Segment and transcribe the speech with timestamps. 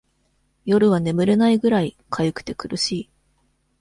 [0.65, 3.09] 夜は眠れないぐらい、かゆくて苦しい。